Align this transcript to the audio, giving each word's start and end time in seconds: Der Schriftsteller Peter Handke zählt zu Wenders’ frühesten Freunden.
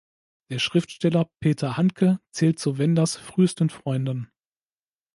Der 0.49 0.57
Schriftsteller 0.57 1.29
Peter 1.39 1.77
Handke 1.77 2.19
zählt 2.31 2.57
zu 2.57 2.79
Wenders’ 2.79 3.17
frühesten 3.17 3.69
Freunden. 3.69 4.31